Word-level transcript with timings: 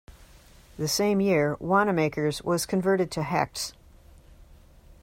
The 0.79 0.87
same 0.87 1.19
year, 1.21 1.55
Wanamaker's 1.59 2.41
was 2.41 2.65
converted 2.65 3.11
to 3.11 3.21
Hecht's. 3.21 3.73